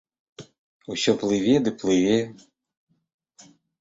Усё 0.93 1.11
плыве 1.23 1.53
ды 1.67 1.73
плыве. 1.83 2.17